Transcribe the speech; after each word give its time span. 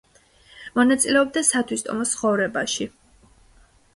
მონაწილეობდა 0.79 1.43
სათვისტომოს 1.51 2.13
ცხოვრებაში. 2.15 2.87